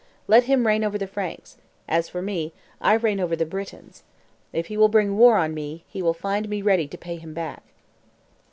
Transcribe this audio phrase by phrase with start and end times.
[0.27, 1.57] Let him reign over the Franks;
[1.87, 4.01] as for me, I reign over the Britons.
[4.51, 7.35] If he will bring war on me, he will find me ready to pay him
[7.35, 7.61] back."